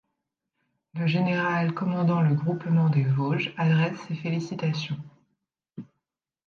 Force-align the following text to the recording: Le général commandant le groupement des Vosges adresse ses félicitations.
Le 0.95 1.05
général 1.05 1.75
commandant 1.75 2.21
le 2.21 2.33
groupement 2.33 2.89
des 2.89 3.03
Vosges 3.03 3.53
adresse 3.55 3.99
ses 4.07 4.15
félicitations. 4.15 4.97